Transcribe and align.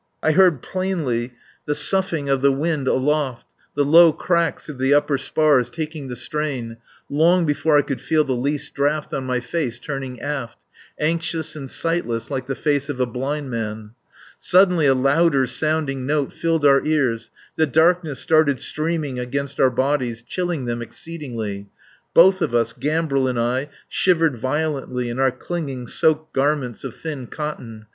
I 0.23 0.31
heard 0.31 0.63
plainly 0.63 1.33
the 1.67 1.75
soughing 1.75 2.27
of 2.27 2.41
the 2.41 2.51
wind 2.51 2.87
aloft, 2.87 3.45
the 3.75 3.85
low 3.85 4.11
cracks 4.11 4.67
of 4.67 4.79
the 4.79 4.95
upper 4.95 5.19
spars 5.19 5.69
taking 5.69 6.07
the 6.07 6.15
strain, 6.15 6.77
long 7.07 7.45
before 7.45 7.77
I 7.77 7.83
could 7.83 8.01
feel 8.01 8.23
the 8.23 8.33
least 8.35 8.73
draught 8.73 9.13
on 9.13 9.25
my 9.27 9.39
face 9.39 9.77
turned 9.77 10.19
aft, 10.19 10.57
anxious 10.99 11.55
and 11.55 11.69
sightless 11.69 12.31
like 12.31 12.47
the 12.47 12.55
face 12.55 12.89
of 12.89 12.99
a 12.99 13.05
blind 13.05 13.51
man. 13.51 13.91
Suddenly 14.39 14.87
a 14.87 14.95
louder 14.95 15.45
sounding 15.45 16.07
note 16.07 16.33
filled 16.33 16.65
our 16.65 16.83
ears, 16.83 17.29
the 17.55 17.67
darkness 17.67 18.19
started 18.19 18.59
streaming 18.59 19.19
against 19.19 19.59
our 19.59 19.69
bodies, 19.69 20.23
chilling 20.23 20.65
them 20.65 20.81
exceedingly. 20.81 21.67
Both 22.15 22.41
of 22.41 22.55
us, 22.55 22.73
Gambril 22.73 23.27
and 23.27 23.37
I, 23.39 23.69
shivered 23.87 24.35
violently 24.35 25.09
in 25.11 25.19
our 25.19 25.29
clinging, 25.29 25.85
soaked 25.85 26.33
garments 26.33 26.83
of 26.83 26.95
thin 26.95 27.27
cotton. 27.27 27.85